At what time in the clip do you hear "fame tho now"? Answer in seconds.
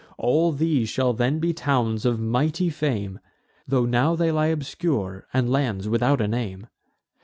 2.71-4.15